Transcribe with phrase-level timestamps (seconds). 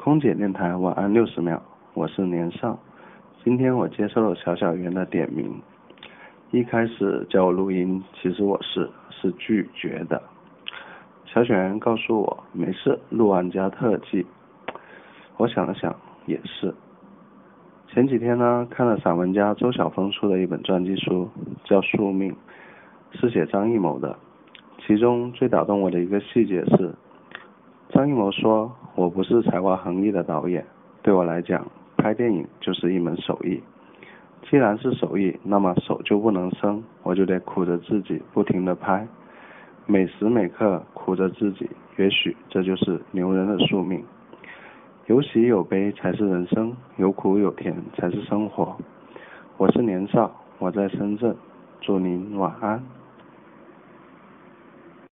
[0.00, 1.60] 空姐电台晚安六十秒，
[1.92, 2.78] 我是年少。
[3.42, 5.60] 今天我接受了小小圆的点名，
[6.52, 10.22] 一开始叫我录音，其实我是是拒绝的。
[11.26, 14.24] 小小圆告诉我没事，录完加特技。
[15.36, 15.94] 我想了想，
[16.26, 16.72] 也是。
[17.88, 21.28] 前几天呢，看了散文家周晓峰出的一本传记书，
[21.64, 22.32] 叫《宿命》，
[23.20, 24.16] 是写张艺谋的。
[24.86, 26.94] 其中最打动我的一个细节是，
[27.90, 30.66] 张艺谋说：“我不是才华横溢的导演，
[31.02, 31.64] 对我来讲，
[31.96, 33.62] 拍电影就是一门手艺。
[34.42, 39.06] 既然是手艺，那么手就不能生，我就得苦着自己不停的拍，
[39.86, 41.70] 每时每刻苦着自己。
[41.96, 44.02] 也许这就是牛人的宿命。
[45.06, 48.76] 有喜有悲才是人生，有苦有甜才是生活。
[49.58, 51.36] 我是年少，我在深圳，
[51.80, 52.82] 祝您晚安。